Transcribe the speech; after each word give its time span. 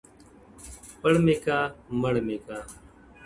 •پړ 0.99 1.13
مي 1.25 1.35
که 1.45 1.57
مړ 2.01 2.15
مي 2.25 2.37
که- 2.45 2.57